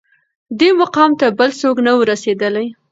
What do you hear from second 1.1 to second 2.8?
ته بل څوک نه وه رسېدلي